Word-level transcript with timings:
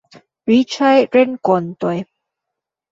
Riĉaj 0.51 0.95
renkontoj. 1.17 1.95